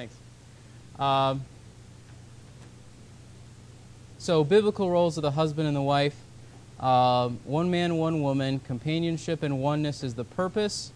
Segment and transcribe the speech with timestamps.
[0.00, 0.14] Thanks.
[0.98, 1.44] Um,
[4.16, 6.16] so, biblical roles of the husband and the wife
[6.78, 10.92] um, one man, one woman, companionship and oneness is the purpose.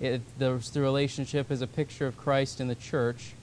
[0.00, 3.34] It, the, the relationship is a picture of Christ in the church.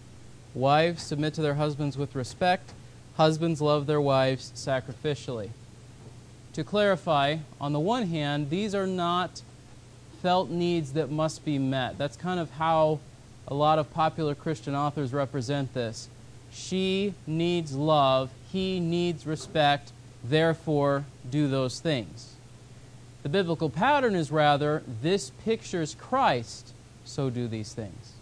[0.55, 2.73] Wives submit to their husbands with respect.
[3.17, 5.49] Husbands love their wives sacrificially.
[6.53, 9.43] To clarify, on the one hand, these are not
[10.23, 11.99] felt needs that must be met.
[11.99, 13.01] That's kind of how
[13.47, 16.09] a lot of popular Christian authors represent this.
[16.51, 19.91] She needs love, he needs respect,
[20.23, 22.35] therefore do those things.
[23.23, 26.73] The biblical pattern is rather, this pictures Christ,
[27.03, 28.13] so do these things.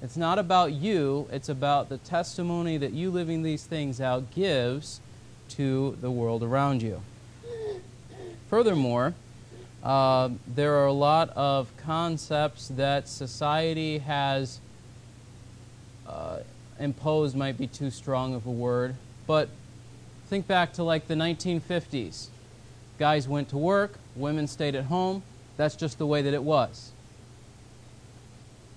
[0.00, 5.00] It's not about you, it's about the testimony that you living these things out gives
[5.50, 7.00] to the world around you.
[8.48, 9.14] Furthermore,
[9.82, 14.60] uh, there are a lot of concepts that society has
[16.06, 16.38] uh,
[16.78, 18.94] imposed, might be too strong of a word,
[19.26, 19.48] but
[20.28, 22.26] think back to like the 1950s.
[22.98, 25.22] Guys went to work, women stayed at home.
[25.56, 26.92] That's just the way that it was.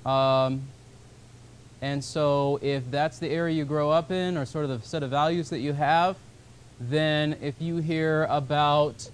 [0.05, 0.63] Um,
[1.81, 5.03] and so, if that's the area you grow up in, or sort of the set
[5.03, 6.15] of values that you have,
[6.79, 9.09] then if you hear about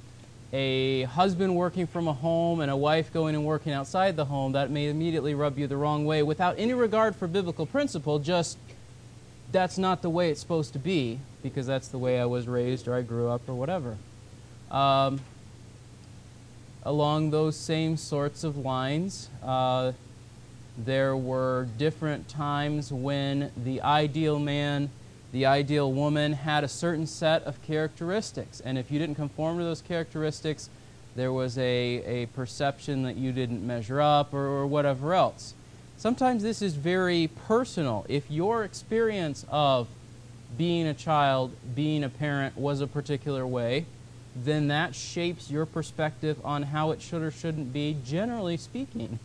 [0.54, 4.52] a husband working from a home and a wife going and working outside the home,
[4.52, 8.60] that may immediately rub you the wrong way without any regard for biblical principle, just
[9.52, 12.88] that's not the way it's supposed to be because that's the way I was raised
[12.88, 13.98] or I grew up or whatever.
[14.70, 15.22] Um,
[16.84, 19.94] along those same sorts of lines, uh,
[20.78, 24.90] there were different times when the ideal man,
[25.34, 28.62] the ideal woman had a certain set of characteristics.
[28.62, 30.70] And if you didn't conform to those characteristics,
[31.16, 31.64] there was a,
[32.06, 35.56] a perception that you didn't measure up or, or whatever else.
[35.98, 38.06] Sometimes this is very personal.
[38.08, 39.88] If your experience of
[40.56, 43.88] being a child, being a parent was a particular way,
[44.36, 49.18] then that shapes your perspective on how it should or shouldn't be, generally speaking.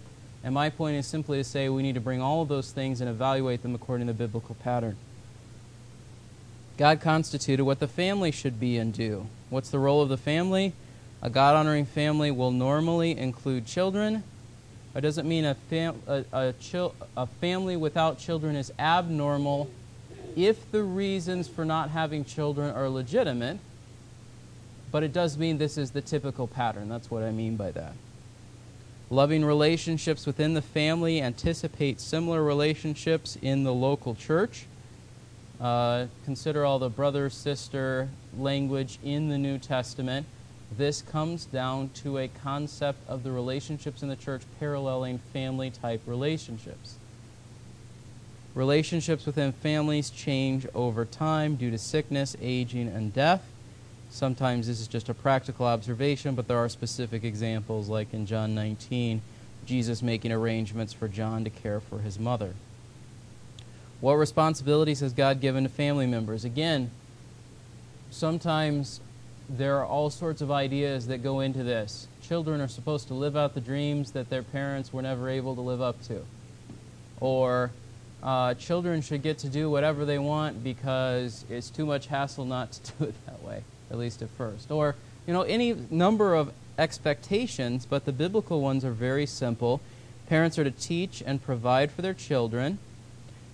[0.43, 3.03] And my point is simply to say we need to bring all of those things
[3.03, 4.97] and evaluate them according to the biblical pattern.
[6.79, 9.27] God constituted what the family should be and do.
[9.51, 10.73] What's the role of the family?
[11.21, 14.23] A God honoring family will normally include children.
[14.95, 19.69] It doesn't mean a, fam- a, a, chil- a family without children is abnormal
[20.37, 23.59] if the reasons for not having children are legitimate,
[24.93, 26.89] but it does mean this is the typical pattern.
[26.89, 27.93] That's what I mean by that.
[29.11, 34.67] Loving relationships within the family anticipate similar relationships in the local church.
[35.61, 40.27] Uh, consider all the brother sister language in the New Testament.
[40.77, 46.01] This comes down to a concept of the relationships in the church paralleling family type
[46.07, 46.97] relationships.
[48.55, 53.43] Relationships within families change over time due to sickness, aging, and death.
[54.11, 58.55] Sometimes this is just a practical observation, but there are specific examples, like in John
[58.55, 59.23] 19,
[59.67, 62.55] Jesus making arrangements for John to care for his mother.
[64.01, 66.45] What responsibilities has God given to family members?
[66.45, 66.91] Again,
[68.11, 69.01] sometimes
[69.49, 72.07] there are all sorts of ideas that go into this.
[72.23, 75.61] Children are supposed to live out the dreams that their parents were never able to
[75.61, 76.25] live up to.
[77.19, 77.73] Or
[78.23, 82.73] uh, children should get to do whatever they want because it's too much hassle not
[82.73, 84.71] to do it that way, at least at first.
[84.71, 84.95] Or,
[85.27, 89.81] you know, any number of expectations, but the biblical ones are very simple.
[90.29, 92.79] Parents are to teach and provide for their children.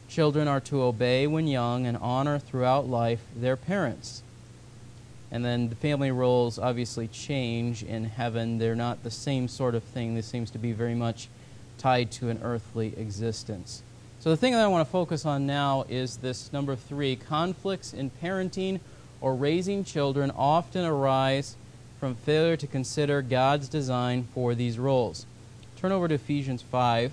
[0.09, 4.23] Children are to obey when young and honor throughout life their parents.
[5.31, 8.59] And then the family roles obviously change in heaven.
[8.59, 10.15] They're not the same sort of thing.
[10.15, 11.29] This seems to be very much
[11.79, 13.83] tied to an earthly existence.
[14.21, 17.93] So the thing that I want to focus on now is this number three conflicts
[17.93, 18.81] in parenting
[19.21, 21.57] or raising children often arise
[21.99, 25.27] from failure to consider God's design for these roles.
[25.77, 27.13] Turn over to Ephesians 5,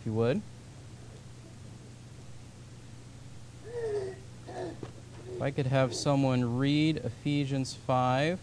[0.00, 0.42] if you would.
[5.46, 8.40] I could have someone read Ephesians 5.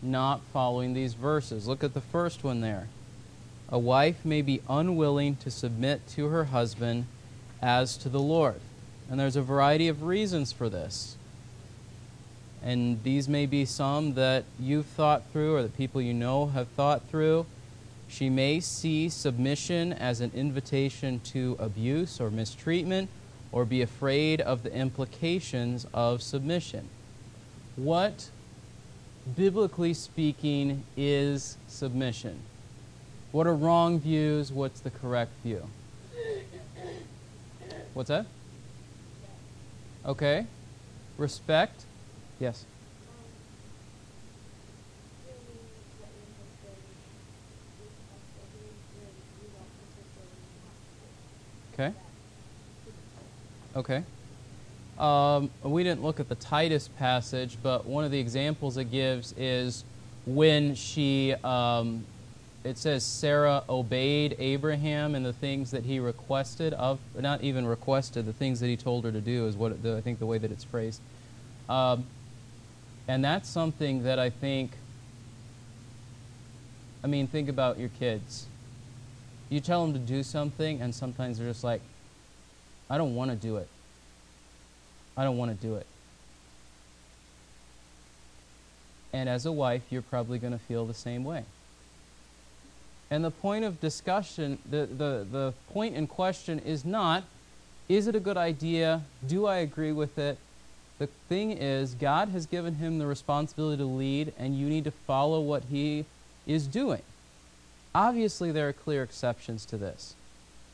[0.00, 1.66] not following these verses?
[1.66, 2.88] Look at the first one there.
[3.68, 7.06] A wife may be unwilling to submit to her husband
[7.60, 8.60] as to the Lord.
[9.10, 11.16] And there's a variety of reasons for this.
[12.62, 16.68] And these may be some that you've thought through or that people you know have
[16.68, 17.46] thought through.
[18.06, 23.10] She may see submission as an invitation to abuse or mistreatment
[23.52, 26.88] or be afraid of the implications of submission.
[27.76, 28.28] What,
[29.36, 32.40] biblically speaking, is submission?
[33.32, 34.52] What are wrong views?
[34.52, 35.68] What's the correct view?
[37.94, 38.26] What's that?
[40.06, 40.46] Okay.
[41.16, 41.84] Respect?
[42.38, 42.64] Yes.
[51.74, 51.92] Okay.
[53.78, 54.02] Okay.
[54.98, 59.32] Um, we didn't look at the Titus passage, but one of the examples it gives
[59.38, 59.84] is
[60.26, 62.04] when she, um,
[62.64, 68.26] it says Sarah obeyed Abraham and the things that he requested of, not even requested,
[68.26, 70.38] the things that he told her to do is what the, I think the way
[70.38, 71.00] that it's phrased.
[71.68, 72.04] Um,
[73.06, 74.72] and that's something that I think,
[77.04, 78.46] I mean, think about your kids.
[79.50, 81.80] You tell them to do something, and sometimes they're just like,
[82.90, 83.68] I don't want to do it.
[85.16, 85.86] I don't want to do it.
[89.12, 91.44] And as a wife, you're probably going to feel the same way.
[93.10, 97.24] And the point of discussion, the, the, the point in question is not,
[97.88, 99.02] is it a good idea?
[99.26, 100.38] Do I agree with it?
[100.98, 104.90] The thing is, God has given him the responsibility to lead, and you need to
[104.90, 106.04] follow what he
[106.46, 107.02] is doing.
[107.94, 110.14] Obviously, there are clear exceptions to this.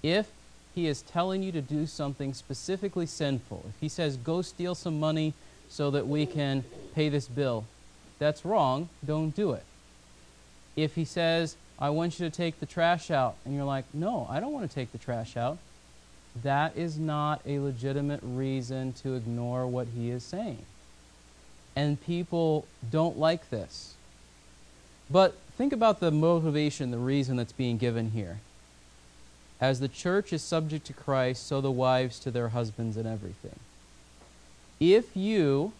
[0.03, 0.31] If
[0.75, 4.99] he is telling you to do something specifically sinful, if he says, go steal some
[4.99, 5.35] money
[5.69, 6.65] so that we can
[6.95, 7.65] pay this bill,
[8.19, 8.89] that's wrong.
[9.05, 9.65] Don't do it.
[10.77, 14.27] If he says, I want you to take the trash out, and you're like, no,
[14.31, 15.59] I don't want to take the trash out,
[16.43, 20.65] that is not a legitimate reason to ignore what he is saying.
[21.77, 23.95] And people don't like this.
[25.11, 28.41] But think about the motivation, the reason that's being given here.
[29.65, 33.59] As the church is subject to Christ, so the wives to their husbands and everything.
[34.79, 35.73] If you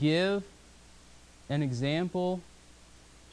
[0.00, 0.42] give
[1.50, 2.40] an example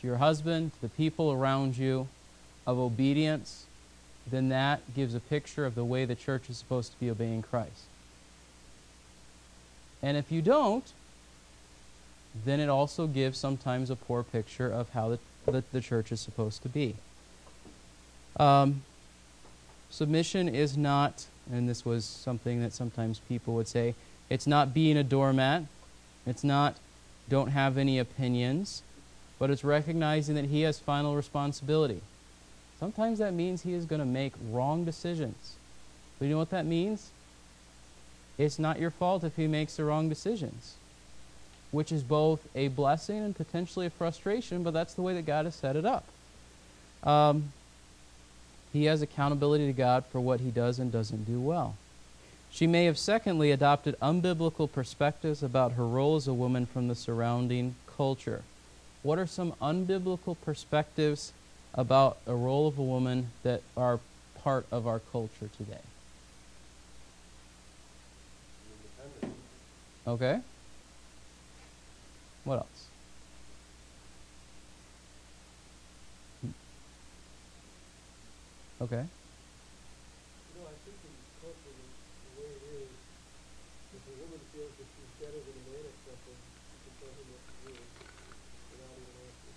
[0.01, 2.09] to your husband, to the people around you,
[2.67, 3.67] of obedience,
[4.29, 7.41] then that gives a picture of the way the church is supposed to be obeying
[7.41, 7.85] Christ.
[10.03, 10.91] And if you don't,
[12.43, 16.19] then it also gives sometimes a poor picture of how the, the, the church is
[16.19, 16.95] supposed to be.
[18.37, 18.83] Um,
[19.89, 23.95] submission is not, and this was something that sometimes people would say,
[24.29, 25.63] it's not being a doormat.
[26.25, 26.75] It's not
[27.29, 28.81] don't have any opinions,
[29.37, 32.01] but it's recognizing that he has final responsibility.
[32.79, 35.55] Sometimes that means he is going to make wrong decisions.
[36.17, 37.11] But you know what that means?
[38.37, 40.75] It's not your fault if he makes the wrong decisions,
[41.71, 45.45] which is both a blessing and potentially a frustration, but that's the way that God
[45.45, 46.05] has set it up.
[47.03, 47.51] Um,
[48.71, 51.75] he has accountability to God for what he does and doesn't do well.
[52.51, 56.95] She may have, secondly, adopted unbiblical perspectives about her role as a woman from the
[56.95, 58.43] surrounding culture.
[59.03, 61.31] What are some unbiblical perspectives
[61.73, 63.99] about a role of a woman that are
[64.41, 65.81] part of our culture today?
[70.07, 70.39] Okay.
[72.43, 72.88] What else?
[78.81, 78.95] Okay.
[78.95, 81.11] You know, I think in
[81.43, 82.87] culture, the, way it is,
[83.91, 87.11] if a woman feels that she's better than a man at something, she can tell
[87.11, 87.75] him what to do
[88.71, 89.55] without even asking.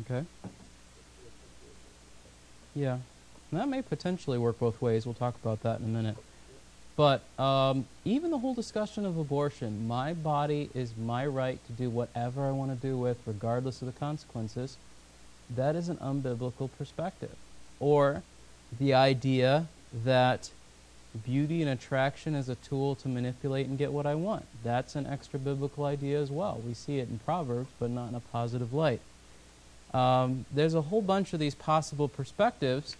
[0.00, 0.22] Okay.
[0.40, 1.92] That's the situation.
[2.72, 2.98] Yeah.
[3.50, 5.04] And that may potentially work both ways.
[5.04, 6.16] We'll talk about that in a minute.
[6.96, 11.90] But um, even the whole discussion of abortion, my body is my right to do
[11.90, 14.78] whatever I want to do with, regardless of the consequences,
[15.50, 17.36] that is an unbiblical perspective.
[17.78, 18.24] Or
[18.78, 19.68] the idea
[20.04, 20.50] that
[21.24, 24.44] beauty and attraction is a tool to manipulate and get what I want.
[24.62, 26.60] That's an extra biblical idea as well.
[26.66, 29.00] We see it in Proverbs, but not in a positive light.
[29.94, 32.96] Um, there's a whole bunch of these possible perspectives,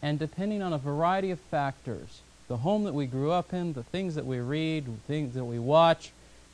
[0.00, 3.82] and depending on a variety of factors the home that we grew up in, the
[3.84, 6.10] things that we read, the things that we watch,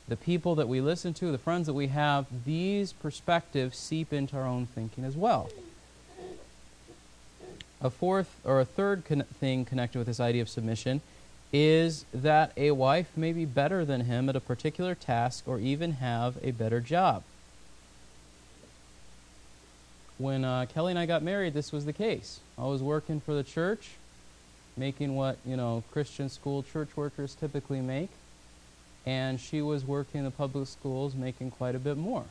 [0.07, 4.37] the people that we listen to, the friends that we have, these perspectives seep into
[4.37, 5.49] our own thinking as well.
[7.81, 11.01] A fourth or a third con- thing connected with this idea of submission
[11.53, 15.93] is that a wife may be better than him at a particular task or even
[15.93, 17.23] have a better job.
[20.17, 22.39] When uh, Kelly and I got married, this was the case.
[22.57, 23.91] I was working for the church
[24.75, 28.09] making what, you know, Christian school church workers typically make.
[29.05, 32.25] And she was working in the public schools making quite a bit more.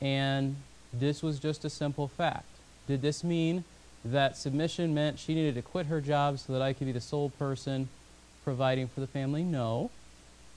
[0.00, 0.56] And
[0.92, 2.46] this was just a simple fact.
[2.86, 3.64] Did this mean
[4.04, 7.00] that submission meant she needed to quit her job so that I could be the
[7.00, 7.88] sole person
[8.44, 9.42] providing for the family?
[9.42, 9.90] No.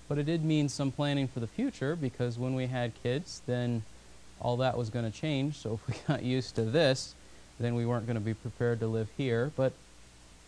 [0.08, 3.84] But it did mean some planning for the future because when we had kids, then
[4.40, 5.56] all that was going to change.
[5.56, 7.16] So if we got used to this,
[7.60, 9.52] then we weren't going to be prepared to live here.
[9.56, 9.74] But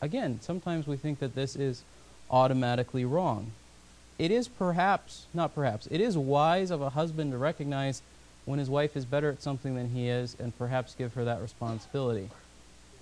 [0.01, 1.83] again, sometimes we think that this is
[2.29, 3.51] automatically wrong.
[4.17, 8.01] It is perhaps, not perhaps, it is wise of a husband to recognize
[8.45, 11.41] when his wife is better at something than he is and perhaps give her that
[11.41, 12.29] responsibility.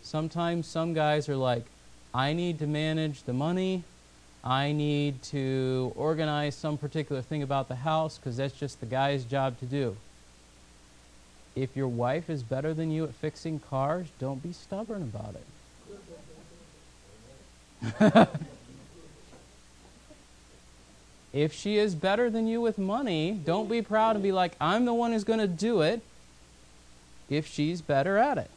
[0.08, 1.66] Sometimes some guys are like,
[2.14, 3.84] I need to manage the money.
[4.42, 9.26] I need to organize some particular thing about the house because that's just the guy's
[9.26, 9.98] job to do.
[11.58, 15.36] If your wife is better than you at fixing cars, don't be stubborn about
[18.00, 18.30] it.
[21.34, 24.86] if she is better than you with money, don't be proud and be like, I'm
[24.86, 26.02] the one who's going to do it
[27.30, 28.50] if she's better at it.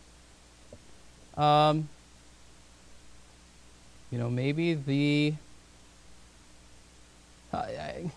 [1.40, 1.88] Um,
[4.10, 5.34] you know, maybe the.
[7.52, 8.10] I,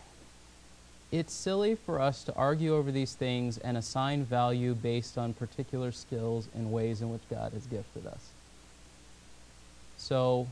[1.12, 5.92] it's silly for us to argue over these things and assign value based on particular
[5.92, 8.32] skills and ways in which God has gifted us.
[9.98, 10.48] So,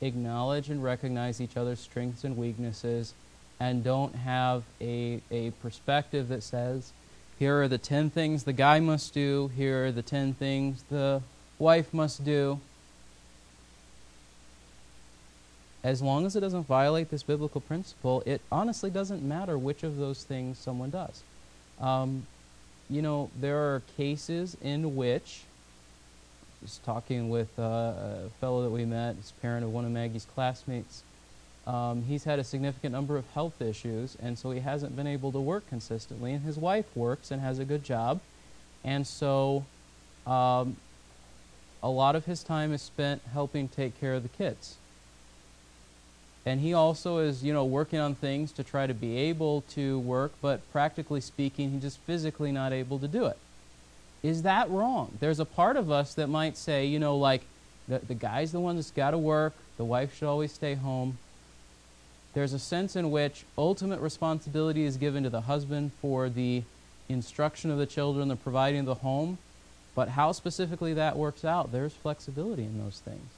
[0.00, 3.12] acknowledge and recognize each other's strengths and weaknesses
[3.60, 6.92] and don't have a, a perspective that says,
[7.38, 11.20] here are the 10 things the guy must do, here are the 10 things the
[11.60, 12.60] wife must do.
[15.82, 19.96] As long as it doesn't violate this biblical principle, it honestly doesn't matter which of
[19.96, 21.22] those things someone does.
[21.80, 22.26] Um,
[22.90, 25.42] you know, there are cases in which
[26.60, 30.26] was talking with uh, a fellow that we met, he's parent of one of Maggie's
[30.34, 31.02] classmates.
[31.66, 35.32] Um, he's had a significant number of health issues, and so he hasn't been able
[35.32, 36.32] to work consistently.
[36.32, 38.20] And his wife works and has a good job,
[38.84, 39.64] and so
[40.26, 40.76] um,
[41.82, 44.76] a lot of his time is spent helping take care of the kids.
[46.46, 49.98] And he also is, you know, working on things to try to be able to
[50.00, 53.36] work, but practically speaking, he's just physically not able to do it.
[54.22, 55.12] Is that wrong?
[55.20, 57.42] There's a part of us that might say, you know, like,
[57.88, 61.18] the, the guy's the one that's got to work, the wife should always stay home.
[62.32, 66.62] There's a sense in which ultimate responsibility is given to the husband for the
[67.08, 69.38] instruction of the children, the providing of the home.
[70.00, 73.28] But how specifically that works out, there's flexibility in those things.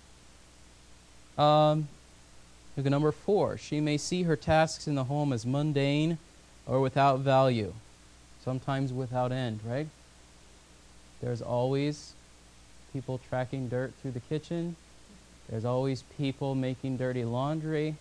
[1.37, 1.89] Um,
[2.77, 3.59] look at number four.
[3.59, 6.19] She may see her tasks in the home as mundane
[6.65, 7.75] or without value,
[8.45, 9.89] sometimes without end, right?
[11.21, 12.13] There's always
[12.93, 14.77] people tracking dirt through the kitchen.
[15.51, 17.97] There's always people making dirty laundry.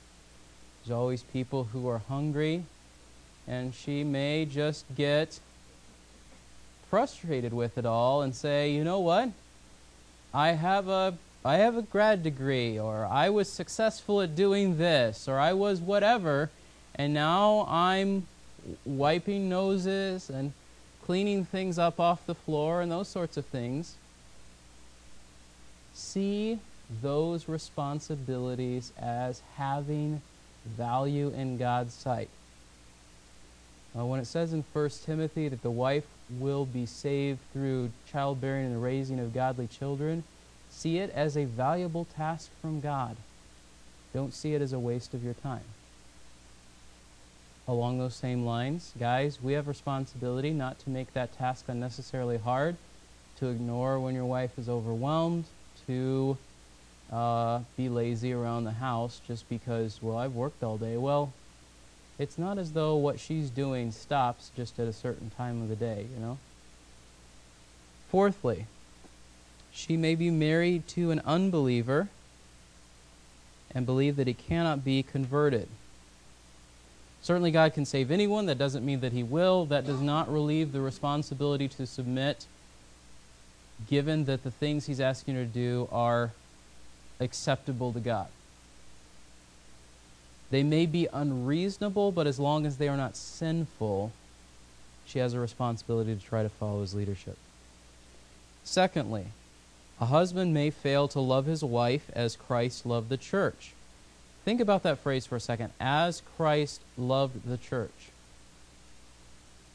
[0.84, 2.66] There's always people who are hungry.
[3.48, 5.40] And she may just get
[6.92, 9.30] frustrated with it all and say, you know what?
[10.34, 15.28] I have a I have a grad degree or I was successful at doing this
[15.28, 16.52] or I was whatever
[16.94, 18.28] and now I'm
[18.86, 20.52] wiping noses and
[21.04, 23.96] cleaning things up off the floor and those sorts of things,
[25.94, 26.60] see
[27.02, 30.22] those responsibilities as having
[30.66, 32.30] value in God's sight.
[33.98, 36.06] Uh, when it says in 1 Timothy that the wife
[36.40, 40.24] will be saved through childbearing and the raising of godly children,
[40.70, 43.16] see it as a valuable task from God.
[44.14, 45.64] Don't see it as a waste of your time
[47.72, 52.76] along those same lines, guys, we have responsibility not to make that task unnecessarily hard,
[53.40, 55.46] to ignore when your wife is overwhelmed,
[55.88, 56.38] to
[57.12, 60.98] uh, be lazy around the house just because, well, I've worked all day.
[60.98, 61.32] Well,
[62.22, 65.76] it's not as though what she's doing stops just at a certain time of the
[65.76, 66.38] day, you know?
[68.12, 68.68] Fourthly,
[69.72, 72.10] she may be married to an unbeliever
[73.74, 75.68] and believe that he cannot be converted.
[77.24, 78.46] Certainly, God can save anyone.
[78.46, 79.66] That doesn't mean that he will.
[79.66, 82.46] That does not relieve the responsibility to submit,
[83.90, 86.34] given that the things he's asking her to do are
[87.20, 88.28] acceptable to God.
[90.52, 94.12] They may be unreasonable, but as long as they are not sinful,
[95.06, 97.38] she has a responsibility to try to follow his leadership.
[98.64, 99.28] Secondly,
[100.00, 103.74] a husband may fail to love his wife as Christ loved the church.
[104.44, 105.72] Think about that phrase for a second.
[105.80, 108.10] As Christ loved the church.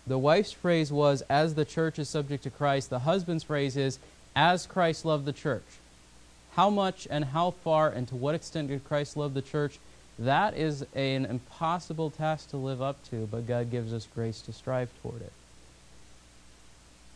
[0.06, 2.90] The wife's phrase was, as the church is subject to Christ.
[2.90, 3.98] The husband's phrase is,
[4.34, 5.64] as Christ loved the church.
[6.52, 9.78] How much and how far and to what extent did Christ love the church?
[10.18, 14.52] That is an impossible task to live up to, but God gives us grace to
[14.52, 15.32] strive toward it.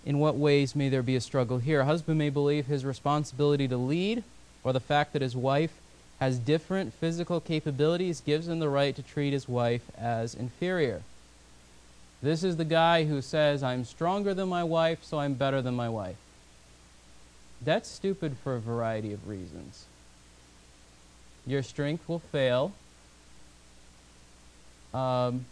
[0.04, 1.80] In what ways may there be a struggle here?
[1.80, 4.22] A husband may believe his responsibility to lead,
[4.62, 5.72] or the fact that his wife
[6.20, 11.02] has different physical capabilities gives him the right to treat his wife as inferior.
[12.22, 15.74] This is the guy who says, I'm stronger than my wife, so I'm better than
[15.74, 16.18] my wife.
[17.62, 19.86] That's stupid for a variety of reasons.
[21.46, 22.72] Your strength will fail.
[24.92, 25.46] Um,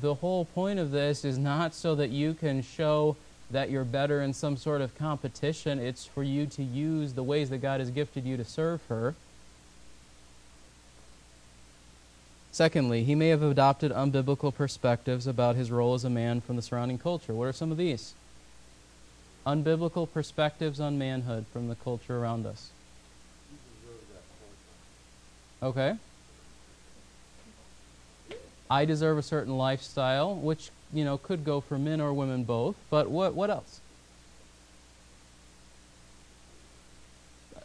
[0.00, 3.16] the whole point of this is not so that you can show
[3.50, 5.78] that you're better in some sort of competition.
[5.78, 9.14] It's for you to use the ways that God has gifted you to serve her.
[12.50, 16.62] Secondly, he may have adopted unbiblical perspectives about his role as a man from the
[16.62, 17.34] surrounding culture.
[17.34, 18.14] What are some of these?
[19.44, 22.70] Unbiblical perspectives on manhood from the culture around us.
[25.62, 25.96] Okay.
[28.70, 32.76] I deserve a certain lifestyle, which you know could go for men or women both.
[32.90, 33.80] But what what else?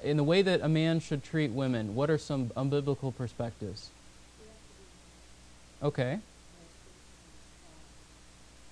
[0.03, 3.89] In the way that a man should treat women, what are some unbiblical perspectives?
[5.83, 6.19] Okay.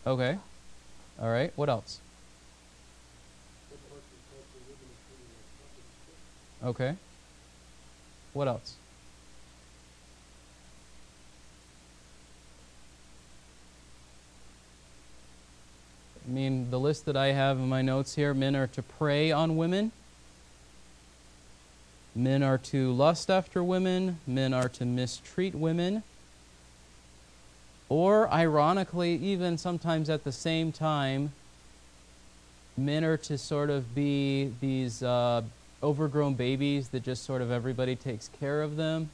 [0.05, 0.37] Okay.
[1.21, 1.51] All right.
[1.55, 1.99] What else?
[6.63, 6.95] Okay.
[8.33, 8.75] What else?
[16.27, 19.31] I mean, the list that I have in my notes here men are to prey
[19.31, 19.93] on women,
[22.13, 26.03] men are to lust after women, men are to mistreat women.
[27.87, 31.31] Or, ironically, even sometimes at the same time,
[32.75, 35.43] men are to sort of be these uh,
[35.81, 39.09] overgrown babies that just sort of everybody takes care of them.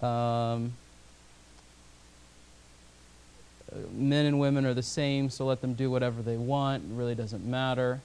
[0.00, 0.72] Um,
[3.92, 6.84] men and women are the same, so let them do whatever they want.
[6.84, 8.00] It really doesn't matter.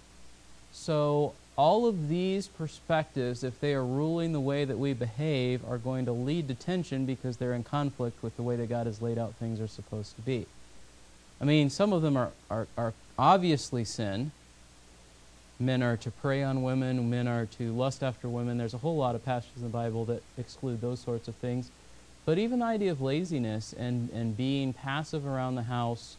[0.72, 5.78] So, all of these perspectives, if they are ruling the way that we behave, are
[5.78, 9.02] going to lead to tension because they're in conflict with the way that God has
[9.02, 10.46] laid out things are supposed to be.
[11.42, 14.32] I mean, some of them are, are, are obviously sin.
[15.60, 18.58] Men are to prey on women, men are to lust after women.
[18.58, 21.70] There's a whole lot of passages in the Bible that exclude those sorts of things.
[22.26, 26.16] But even the idea of laziness and, and being passive around the house,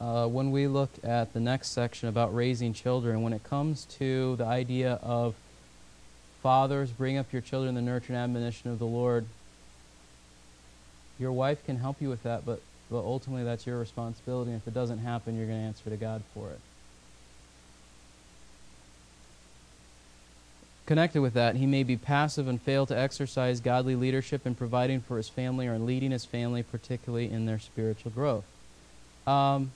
[0.00, 4.34] uh, when we look at the next section about raising children, when it comes to
[4.36, 5.36] the idea of
[6.42, 9.24] fathers, bring up your children in the nurture and admonition of the Lord,
[11.20, 14.50] your wife can help you with that, but, but ultimately that's your responsibility.
[14.50, 16.58] And if it doesn't happen, you're going to answer to God for it.
[20.84, 25.00] Connected with that, he may be passive and fail to exercise godly leadership in providing
[25.00, 28.44] for his family or in leading his family, particularly in their spiritual growth.
[29.26, 29.70] Um,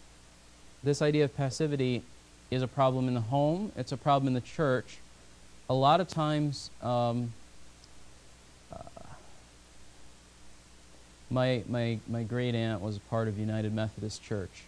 [0.82, 2.02] this idea of passivity
[2.50, 4.98] is a problem in the home, it's a problem in the church.
[5.70, 7.32] A lot of times, um,
[8.72, 8.78] uh,
[11.30, 14.64] my, my, my great aunt was a part of United Methodist Church,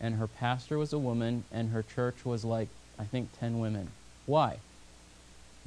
[0.00, 3.90] and her pastor was a woman, and her church was like, I think, 10 women.
[4.26, 4.58] Why?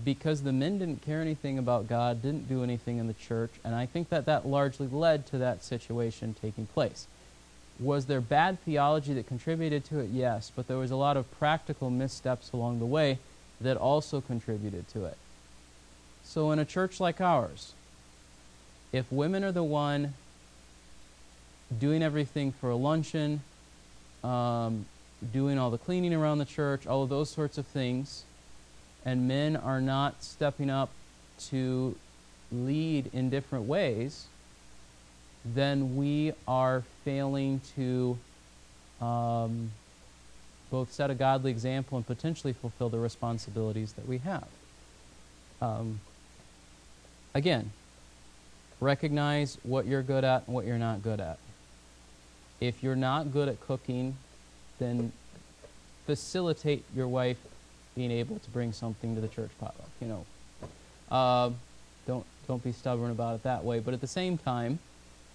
[0.03, 3.73] Because the men didn't care anything about God, didn't do anything in the church, and
[3.73, 7.07] I think that that largely led to that situation taking place.
[7.79, 10.09] Was there bad theology that contributed to it?
[10.11, 13.19] Yes, but there was a lot of practical missteps along the way
[13.61, 15.17] that also contributed to it.
[16.23, 17.73] So, in a church like ours,
[18.91, 20.13] if women are the one
[21.77, 23.41] doing everything for a luncheon,
[24.23, 24.85] um,
[25.33, 28.23] doing all the cleaning around the church, all of those sorts of things,
[29.07, 30.89] and men are not stepping up
[31.39, 31.95] to
[32.51, 34.25] lead in different ways,
[35.45, 38.17] then we are failing to
[38.99, 39.71] um,
[40.69, 44.47] both set a godly example and potentially fulfill the responsibilities that we have.
[45.61, 46.01] Um,
[47.33, 47.71] again,
[48.81, 51.39] recognize what you're good at and what you're not good at.
[52.59, 54.17] If you're not good at cooking,
[54.79, 55.13] then
[56.05, 57.37] facilitate your wife
[57.97, 59.89] being able to bring something to the church potluck.
[59.99, 60.25] You know,
[61.11, 61.49] uh,
[62.05, 63.79] don't don't be stubborn about it that way.
[63.79, 64.79] But at the same time,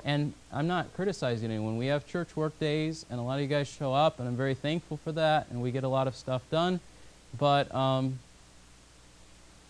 [0.05, 1.77] and I'm not criticizing anyone.
[1.77, 4.37] We have church work days, and a lot of you guys show up, and I'm
[4.37, 6.81] very thankful for that, and we get a lot of stuff done.
[7.39, 8.21] But um,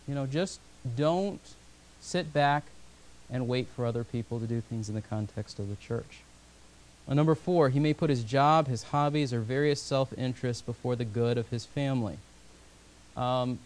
[0.06, 0.60] you know, just
[0.96, 1.40] don't
[2.00, 2.64] sit back
[3.30, 6.20] and wait for other people to do things in the context of the church.
[7.08, 10.94] Uh, number four, he may put his job, his hobbies, or various self interests before
[10.94, 12.18] the good of his family.
[13.16, 13.58] Um,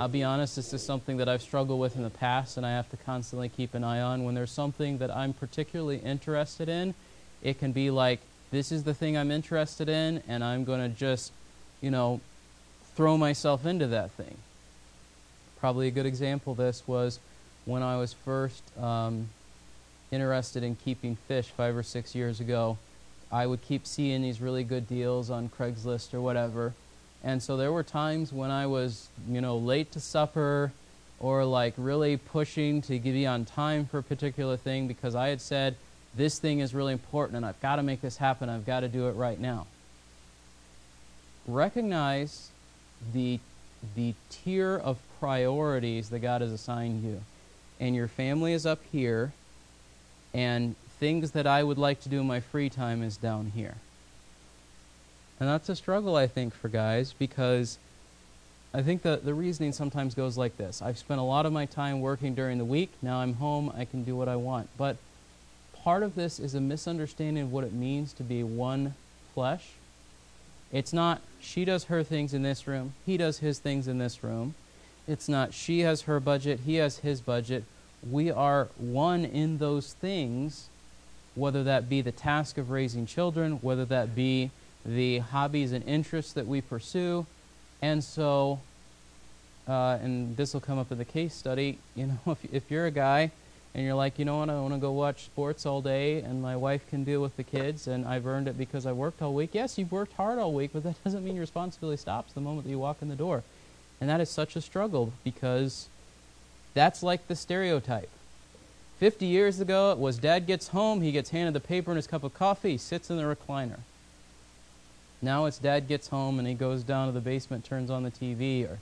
[0.00, 2.70] I'll be honest, this is something that I've struggled with in the past, and I
[2.70, 4.24] have to constantly keep an eye on.
[4.24, 6.94] When there's something that I'm particularly interested in,
[7.42, 10.88] it can be like, this is the thing I'm interested in, and I'm going to
[10.88, 11.32] just,
[11.80, 12.20] you know,
[12.96, 14.36] throw myself into that thing.
[15.60, 17.18] Probably a good example of this was
[17.64, 19.28] when I was first um,
[20.10, 22.76] interested in keeping fish five or six years ago.
[23.30, 26.74] I would keep seeing these really good deals on Craigslist or whatever
[27.24, 30.72] and so there were times when I was, you know, late to supper
[31.20, 35.40] or like really pushing to be on time for a particular thing because I had
[35.40, 35.76] said,
[36.14, 38.48] this thing is really important and I've got to make this happen.
[38.48, 39.66] I've got to do it right now.
[41.46, 42.50] Recognize
[43.12, 43.38] the,
[43.94, 47.22] the tier of priorities that God has assigned you.
[47.80, 49.32] And your family is up here,
[50.32, 53.74] and things that I would like to do in my free time is down here.
[55.42, 57.76] And that's a struggle, I think, for guys because
[58.72, 61.66] I think the, the reasoning sometimes goes like this I've spent a lot of my
[61.66, 62.92] time working during the week.
[63.02, 63.72] Now I'm home.
[63.76, 64.68] I can do what I want.
[64.78, 64.98] But
[65.74, 68.94] part of this is a misunderstanding of what it means to be one
[69.34, 69.70] flesh.
[70.70, 74.22] It's not she does her things in this room, he does his things in this
[74.22, 74.54] room.
[75.08, 77.64] It's not she has her budget, he has his budget.
[78.08, 80.68] We are one in those things,
[81.34, 84.52] whether that be the task of raising children, whether that be
[84.84, 87.26] the hobbies and interests that we pursue.
[87.80, 88.60] And so,
[89.68, 92.86] uh, and this will come up in the case study, you know, if, if you're
[92.86, 93.30] a guy
[93.74, 96.42] and you're like, you know what, I want to go watch sports all day and
[96.42, 99.32] my wife can deal with the kids and I've earned it because I worked all
[99.32, 99.50] week.
[99.52, 102.64] Yes, you've worked hard all week, but that doesn't mean your responsibility stops the moment
[102.64, 103.42] that you walk in the door.
[104.00, 105.88] And that is such a struggle because
[106.74, 108.10] that's like the stereotype.
[108.98, 112.06] 50 years ago, it was dad gets home, he gets handed the paper and his
[112.06, 113.80] cup of coffee, sits in the recliner.
[115.22, 118.10] Now it's dad gets home and he goes down to the basement, turns on the
[118.10, 118.80] TV, or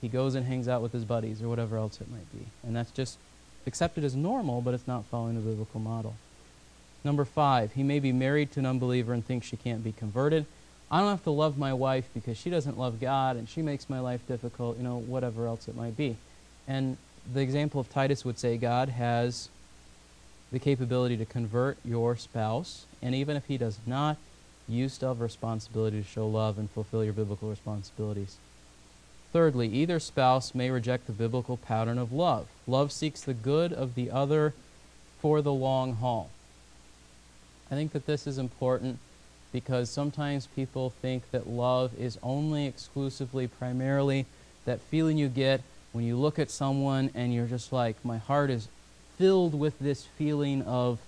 [0.00, 2.46] he goes and hangs out with his buddies, or whatever else it might be.
[2.66, 3.18] And that's just
[3.66, 6.16] accepted as normal, but it's not following the biblical model.
[7.04, 10.46] Number five, he may be married to an unbeliever and thinks she can't be converted.
[10.90, 13.90] I don't have to love my wife because she doesn't love God and she makes
[13.90, 16.16] my life difficult, you know, whatever else it might be.
[16.66, 16.96] And
[17.30, 19.48] the example of Titus would say God has
[20.52, 24.16] the capability to convert your spouse, and even if he does not,
[24.68, 28.36] you still have a responsibility to show love and fulfill your biblical responsibilities.
[29.32, 32.46] Thirdly, either spouse may reject the biblical pattern of love.
[32.66, 34.54] Love seeks the good of the other
[35.20, 36.30] for the long haul.
[37.70, 38.98] I think that this is important
[39.52, 44.26] because sometimes people think that love is only exclusively, primarily,
[44.64, 48.50] that feeling you get when you look at someone and you're just like, my heart
[48.50, 48.68] is
[49.16, 50.98] filled with this feeling of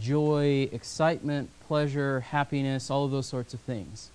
[0.00, 4.10] joy, excitement, pleasure, happiness, all of those sorts of things.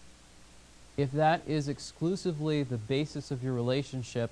[0.97, 4.30] If that is exclusively the basis of your relationship,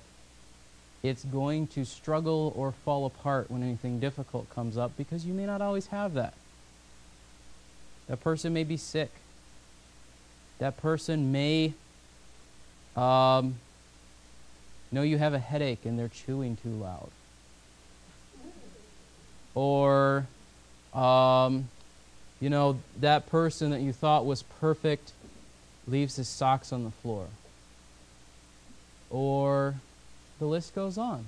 [1.02, 5.46] it's going to struggle or fall apart when anything difficult comes up because you may
[5.46, 6.34] not always have that.
[8.08, 9.10] That person may be sick.
[10.58, 11.72] That person may
[12.94, 13.56] um,
[14.92, 17.10] know you have a headache and they're chewing too loud.
[19.54, 20.26] Or
[20.94, 21.68] um,
[22.40, 25.12] you know, that person that you thought was perfect
[25.86, 27.26] leaves his socks on the floor.
[29.10, 29.76] Or
[30.38, 31.26] the list goes on.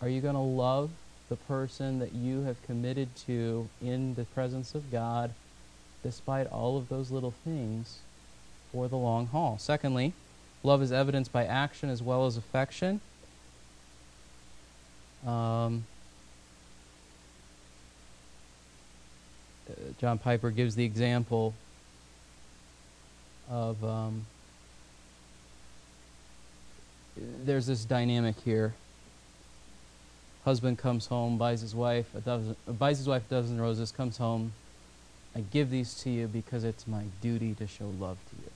[0.00, 0.90] Are you going to love
[1.28, 5.32] the person that you have committed to in the presence of God
[6.02, 7.98] despite all of those little things
[8.72, 9.58] for the long haul?
[9.58, 10.12] Secondly,
[10.62, 13.00] love is evidenced by action as well as affection.
[15.26, 15.84] Um,
[20.00, 21.54] John Piper gives the example
[23.50, 24.26] of um,
[27.44, 28.74] there's this dynamic here.
[30.44, 34.18] Husband comes home, buys his wife a dozen, buys his wife a dozen roses, comes
[34.18, 34.52] home,
[35.34, 38.50] I give these to you because it's my duty to show love to you.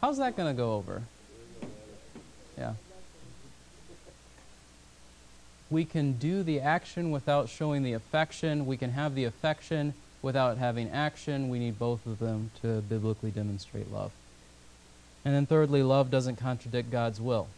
[0.00, 1.02] How's that going to go over?
[2.56, 2.74] Yeah.
[5.72, 8.66] We can do the action without showing the affection.
[8.66, 11.48] We can have the affection without having action.
[11.48, 14.12] We need both of them to biblically demonstrate love.
[15.24, 17.48] And then, thirdly, love doesn't contradict God's will.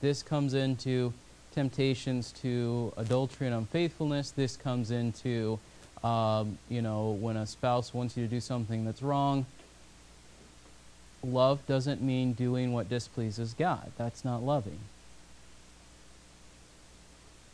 [0.00, 1.12] This comes into
[1.54, 4.30] temptations to adultery and unfaithfulness.
[4.30, 5.58] This comes into,
[6.02, 9.44] um, you know, when a spouse wants you to do something that's wrong.
[11.22, 13.92] Love doesn't mean doing what displeases God.
[13.98, 14.78] That's not loving.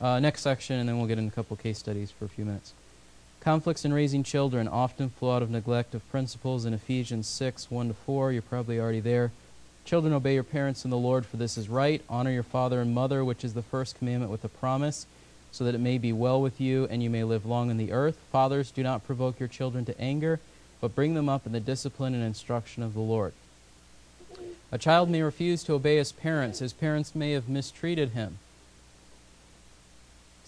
[0.00, 2.44] Uh, next section, and then we'll get into a couple case studies for a few
[2.44, 2.72] minutes.
[3.40, 7.88] Conflicts in raising children often flow out of neglect of principles in Ephesians 6 1
[7.88, 8.32] to 4.
[8.32, 9.32] You're probably already there.
[9.84, 12.02] Children, obey your parents in the Lord, for this is right.
[12.10, 15.06] Honor your father and mother, which is the first commandment with a promise,
[15.50, 17.90] so that it may be well with you and you may live long in the
[17.90, 18.18] earth.
[18.30, 20.40] Fathers, do not provoke your children to anger,
[20.80, 23.32] but bring them up in the discipline and instruction of the Lord.
[24.70, 26.58] A child may refuse to obey his parents.
[26.58, 28.38] His parents may have mistreated him.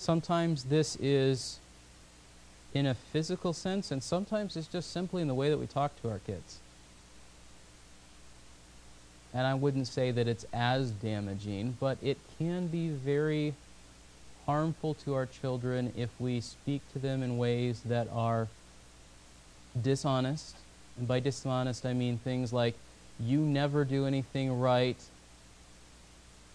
[0.00, 1.58] Sometimes this is
[2.72, 5.92] in a physical sense, and sometimes it's just simply in the way that we talk
[6.00, 6.58] to our kids.
[9.34, 13.52] And I wouldn't say that it's as damaging, but it can be very
[14.46, 18.48] harmful to our children if we speak to them in ways that are
[19.82, 20.56] dishonest.
[20.96, 22.74] And by dishonest, I mean things like,
[23.20, 24.96] you never do anything right.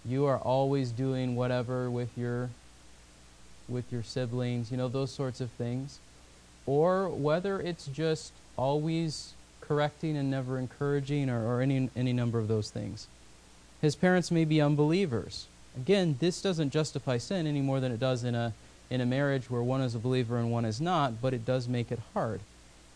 [0.04, 2.50] You are always doing whatever with your
[3.68, 6.00] with your siblings, you know, those sorts of things.
[6.66, 12.48] Or whether it's just always correcting and never encouraging or, or any any number of
[12.48, 13.08] those things.
[13.82, 15.48] His parents may be unbelievers.
[15.76, 18.54] Again, this doesn't justify sin any more than it does in a
[18.90, 21.68] in a marriage where one is a believer and one is not, but it does
[21.68, 22.40] make it hard.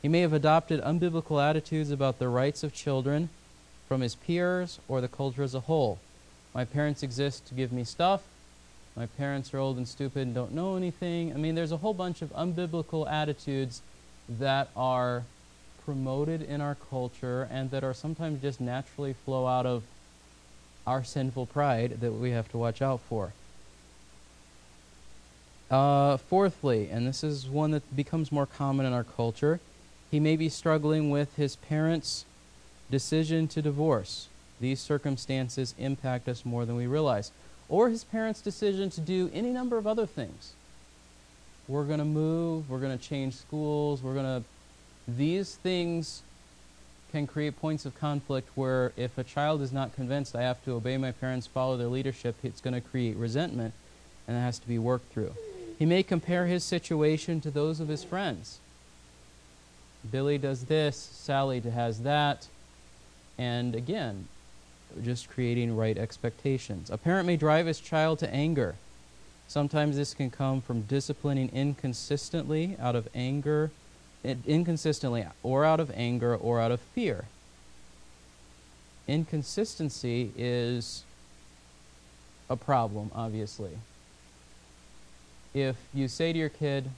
[0.01, 3.29] He may have adopted unbiblical attitudes about the rights of children
[3.87, 5.99] from his peers or the culture as a whole.
[6.53, 8.21] My parents exist to give me stuff.
[8.99, 11.31] My parents are old and stupid and don't know anything.
[11.31, 13.81] I mean, there's a whole bunch of unbiblical attitudes
[14.27, 15.23] that are
[15.85, 19.83] promoted in our culture and that are sometimes just naturally flow out of
[20.85, 23.31] our sinful pride that we have to watch out for.
[25.71, 29.61] Uh, fourthly, and this is one that becomes more common in our culture,
[30.11, 32.25] he may be struggling with his parents'
[32.91, 34.27] decision to divorce.
[34.59, 37.31] These circumstances impact us more than we realize.
[37.69, 40.53] Or his parents' decision to do any number of other things.
[41.67, 44.43] We're going to move, we're going to change schools, we're going to.
[45.07, 46.23] These things
[47.11, 50.71] can create points of conflict where if a child is not convinced I have to
[50.73, 53.73] obey my parents, follow their leadership, it's going to create resentment,
[54.27, 55.33] and that has to be worked through.
[55.77, 58.59] He may compare his situation to those of his friends.
[60.09, 62.47] Billy does this, Sally has that,
[63.37, 64.27] and again,
[65.03, 66.89] just creating right expectations.
[66.89, 68.75] A parent may drive his child to anger.
[69.47, 73.71] Sometimes this can come from disciplining inconsistently out of anger,
[74.23, 77.25] inconsistently, or out of anger, or out of fear.
[79.07, 81.03] Inconsistency is
[82.49, 83.71] a problem, obviously.
[85.53, 86.91] If you say to your kid,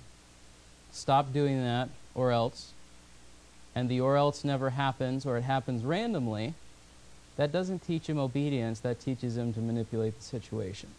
[0.92, 2.74] stop doing that, or else,
[3.74, 6.54] and the or else never happens, or it happens randomly,
[7.38, 10.90] that doesn't teach him obedience, that teaches him to manipulate the situation.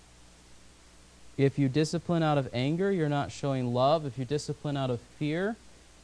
[1.36, 4.04] If you discipline out of anger, you're not showing love.
[4.04, 5.56] If you discipline out of fear,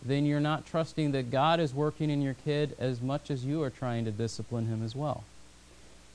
[0.02, 3.62] then you're not trusting that God is working in your kid as much as you
[3.62, 5.24] are trying to discipline him as well.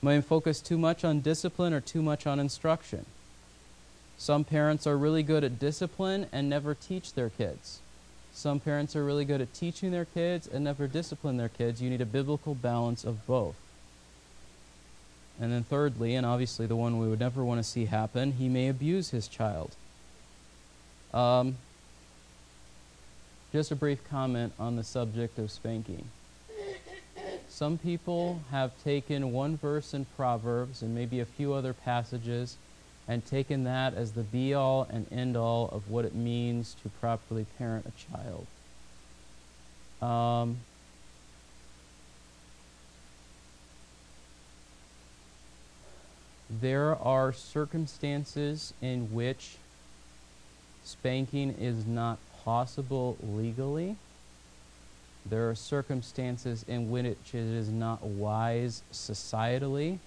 [0.02, 3.06] Might focus too much on discipline or too much on instruction.
[4.18, 7.80] Some parents are really good at discipline and never teach their kids.
[8.32, 11.80] Some parents are really good at teaching their kids and never discipline their kids.
[11.80, 13.54] You need a biblical balance of both.
[15.40, 18.48] And then, thirdly, and obviously the one we would never want to see happen, he
[18.48, 19.74] may abuse his child.
[21.12, 21.56] Um,
[23.52, 26.08] just a brief comment on the subject of spanking.
[27.48, 32.56] Some people have taken one verse in Proverbs and maybe a few other passages
[33.06, 36.88] and taken that as the be all and end all of what it means to
[36.88, 38.46] properly parent a child.
[40.02, 40.58] Um,
[46.50, 49.56] there are circumstances in which
[50.84, 53.96] spanking is not possible legally.
[55.26, 59.98] There are circumstances in which it is not wise societally.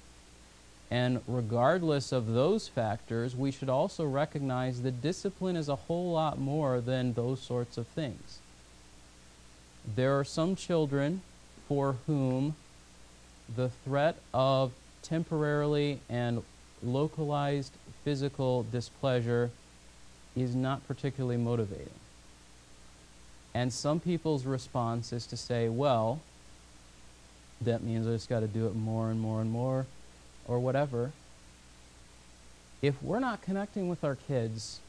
[0.90, 6.40] And regardless of those factors, we should also recognize that discipline is a whole lot
[6.40, 8.40] more than those sorts of things.
[9.96, 11.22] There are some children
[11.68, 12.56] for whom
[13.54, 14.72] the threat of
[15.02, 16.44] temporarily and
[16.84, 19.50] localized physical displeasure
[20.36, 21.90] is not particularly motivating.
[23.54, 26.22] And some people's response is to say, well,
[27.62, 29.88] that means I just got to do it more and more and more,
[30.48, 31.12] or whatever.
[32.82, 34.80] If we're not connecting with our kids,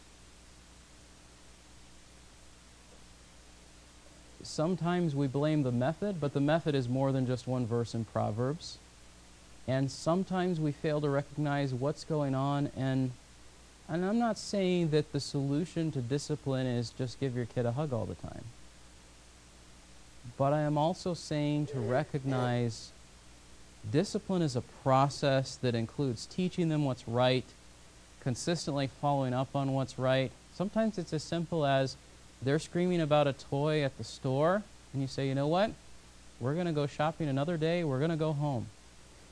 [4.43, 8.05] sometimes we blame the method, but the method is more than just one verse in
[8.05, 8.77] Proverbs.
[9.69, 13.13] And sometimes we fail to recognize what's going on and
[13.89, 17.73] and I'm not saying that the solution to discipline is just give your kid a
[17.73, 18.45] hug all the time.
[20.37, 22.91] But I am also saying to recognize
[23.91, 27.45] discipline is a process that includes teaching them what's right,
[28.21, 30.31] consistently following up on what's right.
[30.55, 31.97] Sometimes it's as simple as
[32.43, 35.71] they're screaming about a toy at the store, and you say, you know what?
[36.41, 38.67] We're going to go shopping another day, we're going to go home.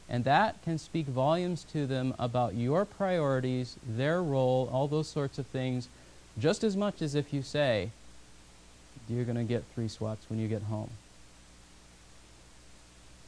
[0.08, 5.38] And that can speak volumes to them about your priorities, their role, all those sorts
[5.38, 5.88] of things,
[6.38, 7.90] just as much as if you say,
[9.08, 10.90] you're going to get three swats when you get home.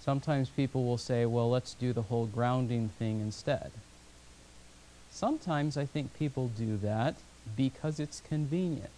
[0.00, 3.70] Sometimes people will say, well, let's do the whole grounding thing instead.
[5.10, 7.16] Sometimes I think people do that
[7.56, 8.90] because it's convenient.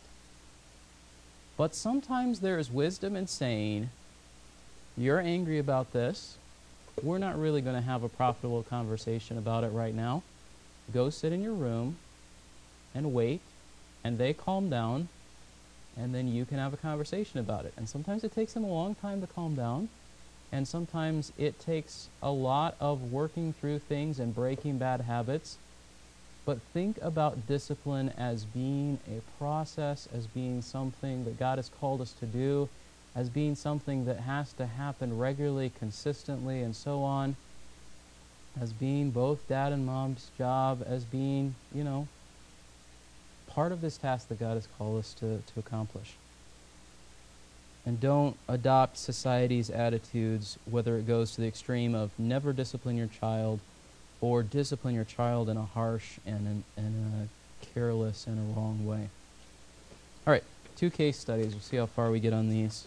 [1.57, 3.91] But sometimes there is wisdom in saying,
[4.97, 6.37] you're angry about this.
[7.03, 10.23] We're not really going to have a profitable conversation about it right now.
[10.93, 11.97] Go sit in your room
[12.95, 13.41] and wait,
[14.05, 15.09] and they calm down,
[15.97, 17.73] and then you can have a conversation about it.
[17.77, 19.89] And sometimes it takes them a long time to calm down,
[20.53, 25.59] and sometimes it takes a lot of working through things and breaking bad habits.
[26.45, 32.01] But think about discipline as being a process, as being something that God has called
[32.01, 32.69] us to do,
[33.15, 37.37] as being something that has to happen regularly, consistently, and so on,
[38.61, 42.07] as being both dad and mom's job, as being, you know,
[43.49, 46.15] part of this task that God has called us to, to accomplish.
[47.85, 53.09] And don't adopt society's attitudes, whether it goes to the extreme of never discipline your
[53.09, 53.61] child
[54.21, 58.87] or discipline your child in a harsh and in, in a careless and a wrong
[58.87, 59.09] way.
[60.27, 60.45] All right,
[60.77, 61.53] two case studies.
[61.53, 62.87] We'll see how far we get on these.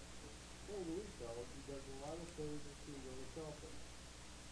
[0.71, 3.79] During the week, he does a lot of things that seem really selfish.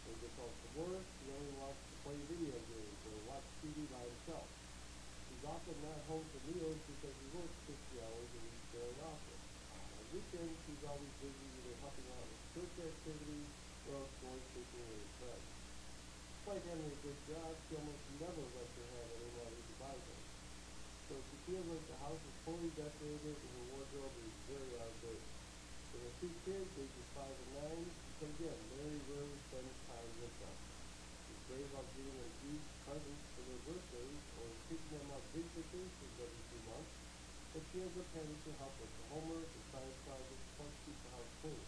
[0.04, 3.48] When he gets home from work, he only wants to play video games or watch
[3.64, 4.44] TV by himself.
[5.32, 9.38] He's often not home for meals because he works 60 hours a week very often.
[9.72, 13.50] On weekends, he's always busy either helping out with church activities
[13.88, 15.48] or else going fishing with his friends.
[16.36, 19.96] Despite having a good job, she almost never lets her have any money to buy
[19.96, 20.28] things.
[21.08, 25.39] So she feels like the house is fully decorated and her wardrobe is very outdated.
[26.00, 30.32] With her two kids, ages 5 and 9, she again, Mary rarely spends time with
[30.40, 30.56] them.
[31.28, 35.48] She's brave about giving them huge presents for their birthdays or taking them on big
[35.60, 36.94] vacations every few months,
[37.52, 40.98] but she ends up having to help with the homework and science projects plus keep
[41.04, 41.64] the house clean.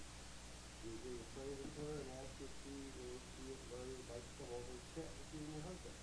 [0.79, 4.33] To pray with her and ask if she will see if Larry would like to
[4.39, 5.97] come over and chat with you and your husband.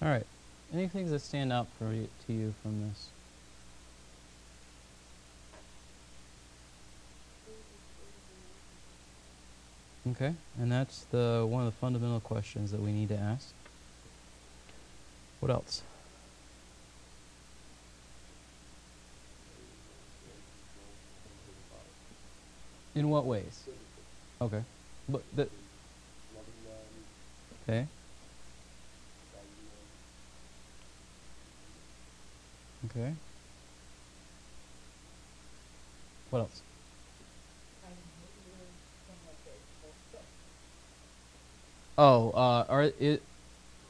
[0.00, 0.28] All right.
[0.72, 3.15] Any things that stand out for you, to you from this?
[10.10, 13.52] Okay, and that's the one of the fundamental questions that we need to ask.
[15.40, 15.82] What else?
[22.94, 23.64] In what ways?
[24.40, 24.62] Okay,
[25.08, 25.48] but the
[27.68, 27.86] okay,
[32.86, 33.12] okay.
[36.30, 36.62] What else?
[37.84, 37.96] I knew
[39.06, 39.58] from what they
[40.10, 40.22] spoke.
[41.98, 43.22] Oh, uh, are it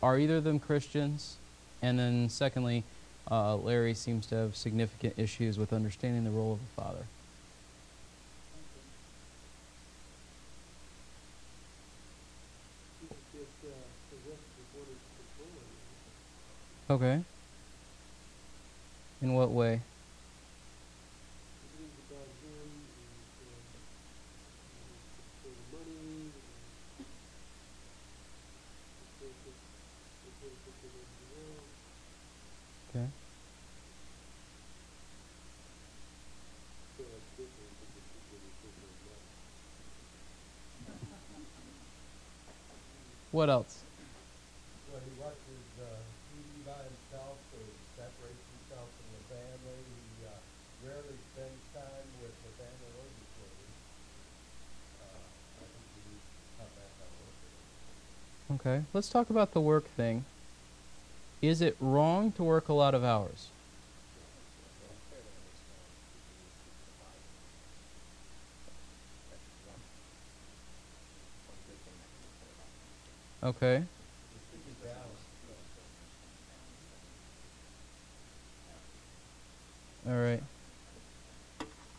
[0.03, 1.37] are either of them Christians?
[1.83, 2.85] And then secondly,
[3.31, 7.07] uh, Larry seems to have significant issues with understanding the role of a father.
[16.89, 17.21] Okay.
[19.21, 19.81] In what way?
[21.63, 22.69] Everything's about him,
[23.41, 23.67] and,
[24.63, 24.95] uh,
[25.43, 26.33] for the money, and
[29.21, 29.57] they think,
[30.25, 31.63] they think that they don't do well.
[32.91, 33.09] Okay.
[36.97, 39.23] So that's different, but the people who think they're not.
[43.37, 43.85] What else?
[44.89, 45.85] Well, he watches uh,
[46.33, 49.77] TV by himself, so he separates himself from the family.
[49.93, 50.41] He uh,
[50.89, 53.69] rarely spends time with the family or the children.
[55.05, 58.57] Uh, I think he needs to cut back on work.
[58.57, 58.79] Okay.
[58.97, 60.25] Let's talk about the work thing.
[61.43, 63.53] Is it wrong to work a lot of hours?
[73.47, 73.81] Okay.
[80.09, 80.43] All right.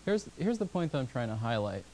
[0.03, 1.85] Here's here's the point that I'm trying to highlight.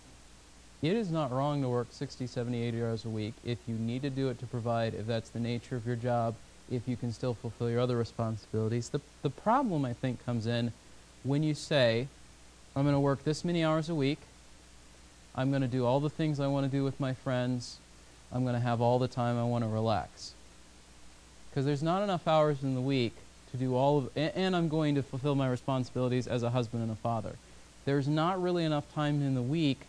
[0.82, 4.02] It is not wrong to work 60, 70, 80 hours a week if you need
[4.02, 6.34] to do it to provide, if that's the nature of your job,
[6.72, 8.90] if you can still fulfill your other responsibilities.
[8.90, 10.74] The the problem I think comes in
[11.24, 12.08] when you say,
[12.76, 14.20] I'm going to work this many hours a week.
[15.36, 17.78] I'm going to do all the things I want to do with my friends.
[18.34, 20.34] I'm going to have all the time I want to relax.
[21.50, 23.14] Because there's not enough hours in the week
[23.52, 26.92] to do all of, and, I'm going to fulfill my responsibilities as a husband and
[26.92, 27.36] a father.
[27.86, 29.82] There's not really enough time in the week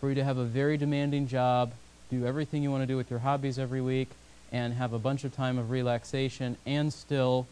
[0.00, 1.72] for you to have a very demanding job,
[2.10, 4.10] do everything you want to do with your hobbies every week,
[4.50, 7.46] and have a bunch of time of relaxation and still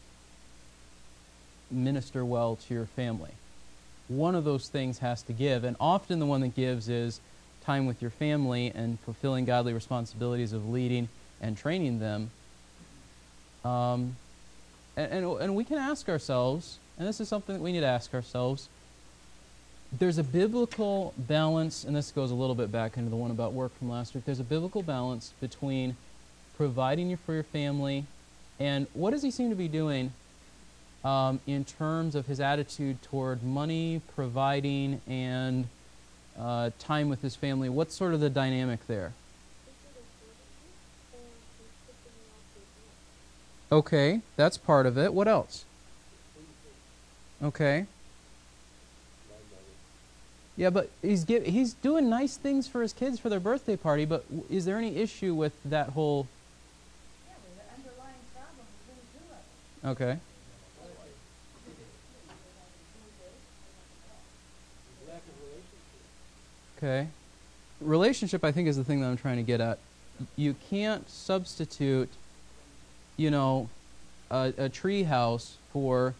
[1.71, 3.31] minister well to your family.
[4.07, 7.19] One of those things has to give, and often the one that gives is
[7.65, 11.09] time with your family and fulfilling godly responsibilities of leading
[11.41, 12.31] and training them.
[13.63, 14.15] Um,
[14.97, 17.85] and, and, and we can ask ourselves, and this is something that we need to
[17.85, 18.67] ask ourselves.
[19.97, 23.53] There's a biblical balance, and this goes a little bit back into the one about
[23.53, 24.25] work from last week.
[24.25, 25.97] There's a biblical balance between
[26.55, 28.05] providing you for your family
[28.61, 30.13] and what does he seem to be doing
[31.03, 35.67] um, in terms of his attitude toward money, providing, and
[36.39, 37.69] uh, time with his family?
[37.69, 39.13] What's sort of the dynamic there?
[43.71, 45.13] Okay, that's part of it.
[45.13, 45.63] What else?
[47.41, 47.85] Okay.
[50.57, 54.05] Yeah, but he's give, he's doing nice things for his kids for their birthday party.
[54.05, 56.27] But is there any issue with that whole?
[57.25, 59.87] Yeah, the underlying problem is.
[59.87, 60.19] Okay.
[65.07, 66.05] Lack of relationship.
[66.81, 67.07] Okay.
[67.79, 69.77] Relationship, I think, is the thing that I'm trying to get at.
[70.35, 72.09] You can't substitute,
[73.17, 73.69] you know,
[74.29, 76.13] a, a tree house for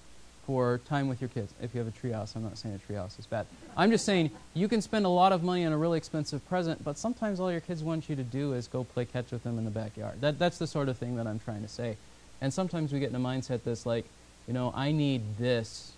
[0.45, 1.53] for time with your kids.
[1.61, 3.45] If you have a tree house, I'm not saying a tree house is bad.
[3.77, 6.83] I'm just saying you can spend a lot of money on a really expensive present,
[6.83, 9.59] but sometimes all your kids want you to do is go play catch with them
[9.59, 10.19] in the backyard.
[10.19, 11.95] That that's the sort of thing that I'm trying to say.
[12.41, 14.05] And sometimes we get in a mindset that's like,
[14.47, 15.91] you know, I need this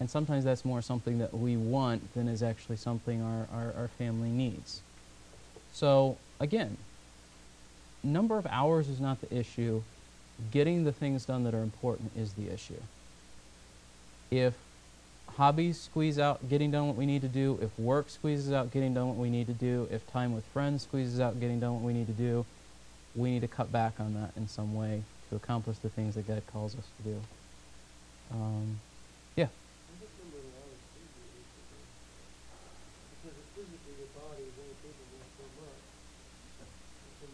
[0.00, 3.88] and sometimes that's more something that we want than is actually something our, our, our
[3.88, 4.80] family needs.
[5.72, 6.76] So, again,
[8.02, 9.82] number of hours is not the issue.
[10.50, 12.80] Getting the things done that are important is the issue.
[14.30, 14.54] If
[15.36, 18.94] hobbies squeeze out getting done what we need to do, if work squeezes out getting
[18.94, 21.82] done what we need to do, if time with friends squeezes out getting done what
[21.82, 22.44] we need to do,
[23.14, 26.26] we need to cut back on that in some way to accomplish the things that
[26.26, 27.20] God calls us to do.
[28.32, 28.80] Um,
[29.36, 29.46] yeah.
[29.46, 31.42] I'm just wondering why it's physically,
[33.22, 35.82] because it's physically your body is only capable of so much.
[37.18, 37.24] So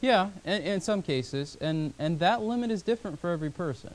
[0.00, 3.94] Yeah, in, in some cases, and and that limit is different for every person.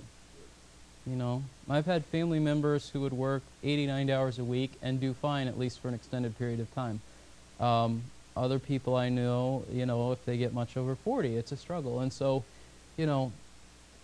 [1.06, 5.14] You know, I've had family members who would work 89 hours a week and do
[5.14, 7.02] fine at least for an extended period of time.
[7.60, 8.04] Um,
[8.38, 12.00] other people I know, you know, if they get much over 40, it's a struggle.
[12.02, 12.44] And so,
[12.98, 13.32] you know,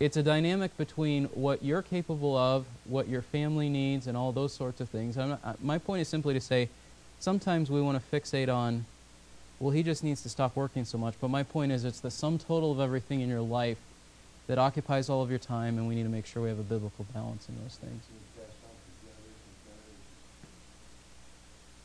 [0.00, 4.52] it's a dynamic between what you're capable of, what your family needs, and all those
[4.52, 5.16] sorts of things.
[5.16, 6.68] Not, my point is simply to say,
[7.20, 8.84] sometimes we want to fixate on,
[9.60, 11.14] well, he just needs to stop working so much.
[11.20, 13.78] But my point is, it's the sum total of everything in your life
[14.46, 16.62] that occupies all of your time, and we need to make sure we have a
[16.62, 18.02] biblical balance in those things.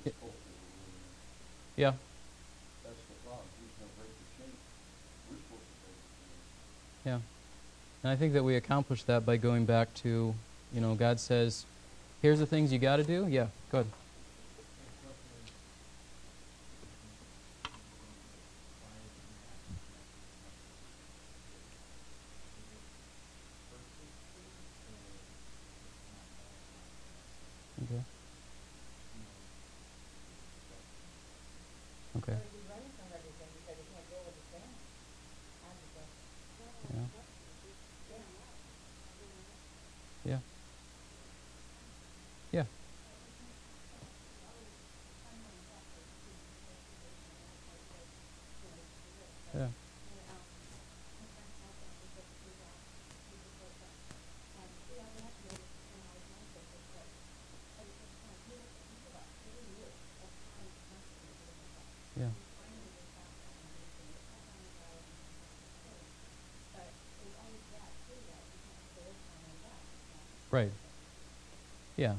[0.06, 0.34] Generations.
[1.76, 1.94] Yeah.
[7.06, 7.20] Yeah.
[8.04, 10.34] And I think that we accomplish that by going back to,
[10.74, 11.66] you know, God says,
[12.22, 13.28] here's the things you got to do.
[13.28, 13.88] Yeah, good.
[70.54, 70.72] Right.
[71.98, 72.14] Yeah.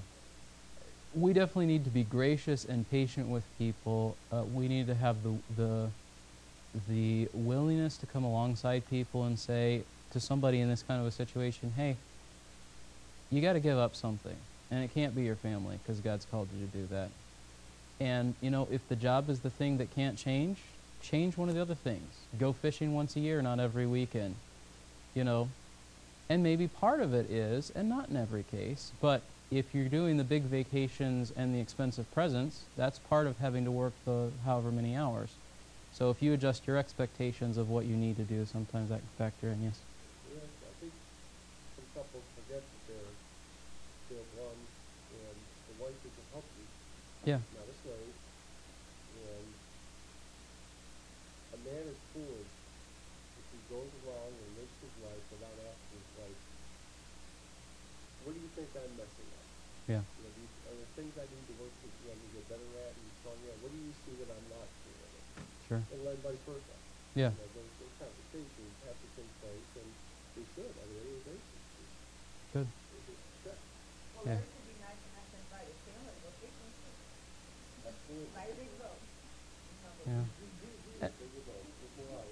[1.14, 4.16] We definitely need to be gracious and patient with people.
[4.32, 5.93] Uh, we need to have the the
[6.89, 11.12] the willingness to come alongside people and say to somebody in this kind of a
[11.12, 11.97] situation, "Hey,
[13.30, 14.37] you got to give up something,
[14.72, 17.12] and it can't be your family because God's called you to do that."
[18.01, 20.59] And you know, if the job is the thing that can't change,
[21.01, 22.26] change one of the other things.
[22.37, 24.35] Go fishing once a year, not every weekend.
[25.14, 25.49] You know,
[26.29, 30.16] and maybe part of it is, and not in every case, but if you're doing
[30.16, 34.72] the big vacations and the expensive presents, that's part of having to work the however
[34.72, 35.39] many hours.
[35.93, 39.09] So if you adjust your expectations of what you need to do, sometimes that can
[39.16, 39.79] factor in, yes.
[40.27, 40.93] Yes, I think
[41.77, 43.14] some couples forget that they're,
[44.11, 44.59] they're one,
[45.22, 45.37] and
[45.70, 46.70] the wife is a helpmeet,
[47.22, 48.11] Yeah, a slave.
[49.22, 49.47] And
[51.55, 52.51] a man is foolish
[53.39, 56.43] if he goes along and lives his life without asking his wife,
[58.55, 59.47] what do you think I'm messing up?
[59.91, 62.15] yeah, You know, do you, are there things I need to work with, you know,
[62.15, 63.59] to get better at and stronger at?
[63.67, 65.11] What do you see that I'm not doing?
[65.67, 65.83] sure.
[65.91, 66.77] And then vice versa.
[67.19, 69.91] Yeah, You know, those, those conversations have to take place, and
[70.39, 71.63] they should on a regular basis.
[72.55, 72.69] good.
[72.71, 73.11] It's.
[74.15, 74.39] Well, Yeah.
[74.39, 76.95] Larry be nice enough to invite his family to go fishing too.
[77.91, 78.31] Absolutely.
[78.39, 79.03] Buy a big boat.
[80.07, 80.15] Yeah.
[80.15, 81.55] Uh, There you go.
[81.59, 82.31] Look more out.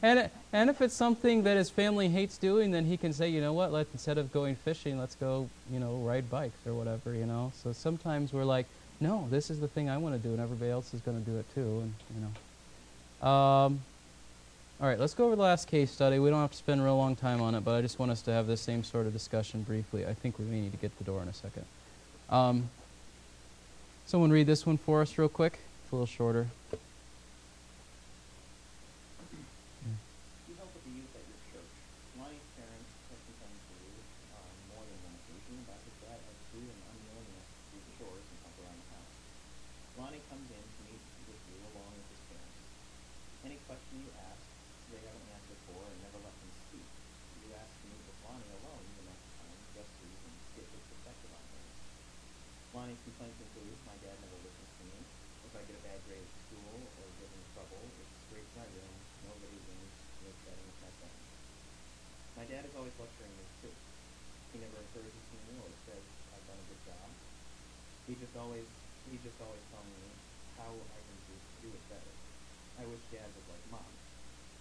[0.00, 3.40] And, and if it's something that his family hates doing, then he can say, you
[3.40, 7.14] know what, let, instead of going fishing, let's go, you know, ride bikes or whatever,
[7.14, 7.52] you know.
[7.62, 8.66] So sometimes we're like,
[9.00, 11.30] no, this is the thing I want to do, and everybody else is going to
[11.30, 13.28] do it too, and, you know.
[13.28, 13.80] Um,
[14.80, 16.20] all right, let's go over the last case study.
[16.20, 18.12] We don't have to spend a real long time on it, but I just want
[18.12, 20.06] us to have this same sort of discussion briefly.
[20.06, 21.64] I think we may need to get the door in a second.
[22.30, 22.70] Um,
[24.06, 25.58] someone read this one for us real quick.
[25.82, 26.46] It's a little shorter.
[30.46, 31.72] You help with the youth at your church.
[32.14, 33.98] Lonnie's parents have complained to you
[34.30, 34.46] on
[34.78, 38.38] more than one occasion about his dad attitude and unwillingness to do the chores and
[38.46, 39.10] help around the house.
[39.98, 42.62] Lonnie comes in to meet with you along with his parents.
[43.42, 44.44] Any question you ask,
[44.92, 46.88] they have an answer for and never let them speak.
[47.44, 50.64] You ask to meet with Lonnie alone the next time, just so you can get
[50.68, 51.72] his perspective on things.
[52.76, 54.96] Lonnie's complaints include, my dad never listens to me.
[55.48, 58.56] If I get a bad grade at school or get in trouble, it's straight to
[58.60, 59.92] my room, nobody wins,
[60.24, 61.20] no chatting with my friends.
[62.36, 63.72] My dad is always lecturing me too.
[64.52, 67.08] He never encourages me or says I've done a good job.
[68.08, 68.64] He just always,
[69.10, 70.08] he just always telling me
[70.56, 71.34] how I can do,
[71.66, 72.14] do it better.
[72.78, 73.90] I wish dad was like mom.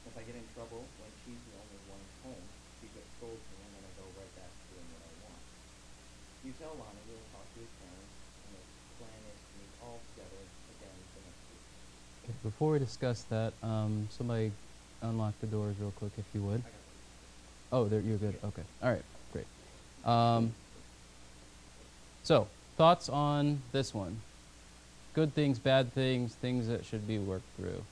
[0.09, 2.45] If I get in trouble when she's the only one home,
[2.81, 5.43] she just scolds me and then I go right back to doing what I want.
[6.41, 8.13] You tell Lonnie you'll talk to his parents,
[8.45, 8.63] and the
[8.97, 10.41] plan is to meet all together
[10.73, 11.65] again the next week.
[12.23, 14.51] Okay, before we discuss that, um, somebody
[15.01, 16.63] unlock the doors real quick if you would.
[16.65, 16.97] I got it.
[17.71, 18.39] Oh, there, you're good.
[18.43, 18.63] Okay.
[18.81, 19.03] All right.
[19.31, 19.45] Great.
[20.05, 20.55] Um,
[22.23, 22.47] so,
[22.77, 24.17] thoughts on this one?
[25.15, 27.83] Good things, bad things, things that should be worked through.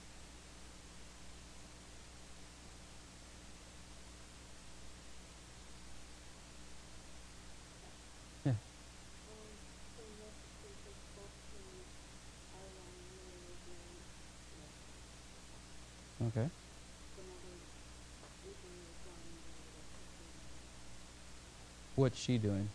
[16.28, 16.48] Okay.
[21.96, 22.70] What's she doing?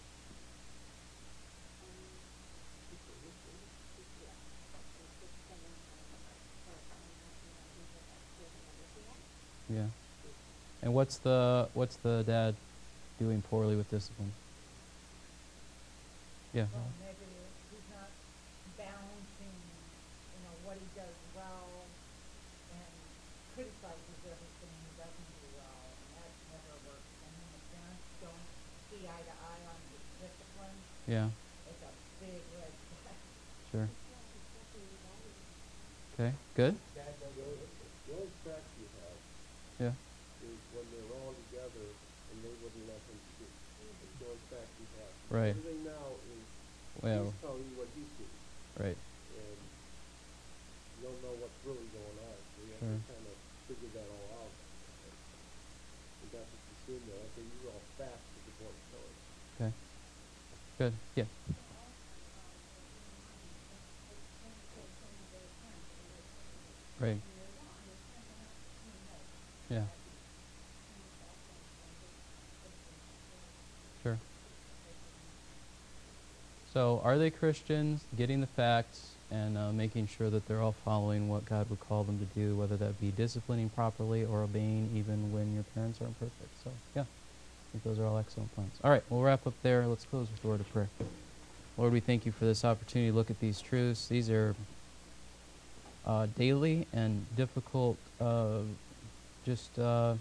[9.72, 9.86] Yeah.
[10.90, 12.58] And what's the what's the dad
[13.22, 14.34] doing poorly with discipline?
[16.50, 16.66] Yeah.
[16.74, 18.10] Well, negative, he's not
[18.74, 19.54] balancing,
[20.34, 21.86] you know, what he does well
[22.74, 22.90] and
[23.54, 27.06] criticizes everything he doesn't do well, and that never works.
[27.22, 28.46] And when the parents don't
[28.90, 31.30] see eye to eye on the discipline, Yeah.
[31.70, 33.14] it's a big red flag.
[33.70, 33.86] Sure.
[36.18, 36.34] Okay.
[36.58, 36.74] Good.
[36.98, 37.62] Dad, the only,
[38.10, 39.18] the only fact you have
[39.78, 39.94] Yeah.
[40.44, 41.86] is when they're all together
[42.28, 43.18] and they wouldn't let him
[44.20, 44.86] the only fact you.
[45.30, 45.54] Right.
[45.54, 46.44] Everything now is,
[47.00, 47.24] Well.
[47.24, 48.40] he's telling you what he sees,
[48.76, 48.98] Right.
[48.98, 49.58] and
[50.98, 52.90] you don't know what's really going on, so you have Sure.
[52.90, 53.12] to hmm.
[53.14, 53.36] kind of
[53.70, 54.52] figure that all out.
[56.20, 59.14] And that's what you assume there, okay, you all facts is important to us.
[59.56, 59.72] Okay.
[60.78, 60.94] Good.
[61.14, 61.24] Yeah.
[67.00, 67.20] Right.
[69.70, 69.84] Yeah.
[74.02, 74.18] Sure.
[76.72, 78.04] So, are they Christians?
[78.16, 82.04] Getting the facts and uh, making sure that they're all following what God would call
[82.04, 86.18] them to do, whether that be disciplining properly or obeying even when your parents aren't
[86.18, 86.50] perfect.
[86.62, 87.02] So, yeah.
[87.02, 88.78] I think those are all excellent points.
[88.82, 89.86] All right, we'll wrap up there.
[89.86, 90.88] Let's close with a word of prayer.
[91.76, 94.08] Lord, we thank you for this opportunity to look at these truths.
[94.08, 94.54] These are
[96.04, 98.58] uh, daily and difficult, uh,
[99.44, 100.14] just uh,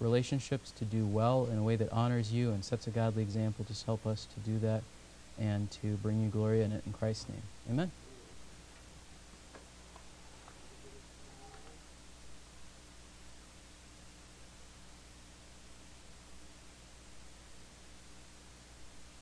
[0.00, 3.66] relationships to do well in a way that honors you and sets a godly example.
[3.68, 4.82] Just help us to do that
[5.38, 7.42] and to bring you glory in it in Christ's name.
[7.70, 7.92] Amen.